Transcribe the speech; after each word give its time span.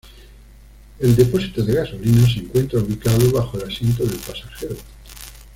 El 0.97 1.15
depósito 1.15 1.61
de 1.63 1.75
gasolina 1.75 2.27
se 2.27 2.39
encuentra 2.39 2.79
ubicado 2.79 3.31
bajo 3.31 3.59
el 3.61 3.71
asiento 3.71 4.03
del 4.03 4.17
pasajero. 4.17 4.75